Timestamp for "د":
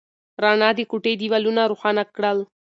0.75-0.79